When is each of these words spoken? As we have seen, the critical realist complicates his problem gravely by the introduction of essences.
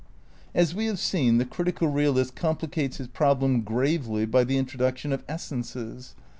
As 0.55 0.73
we 0.73 0.87
have 0.87 0.97
seen, 0.97 1.37
the 1.37 1.45
critical 1.45 1.87
realist 1.87 2.35
complicates 2.35 2.97
his 2.97 3.07
problem 3.07 3.61
gravely 3.61 4.25
by 4.25 4.43
the 4.43 4.57
introduction 4.57 5.13
of 5.13 5.23
essences. 5.27 6.15